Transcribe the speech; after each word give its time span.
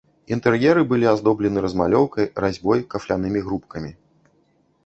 Інтэр'еры 0.35 0.81
былі 0.93 1.05
аздоблены 1.11 1.63
размалёўкай, 1.67 2.25
разьбой, 2.47 2.85
кафлянымі 2.95 3.39
грубкамі. 3.51 3.91